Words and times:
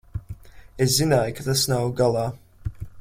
Es 0.85 0.95
zināju, 0.95 1.35
ka 1.41 1.45
tas 1.49 1.67
nav 1.73 1.93
galā. 2.01 2.25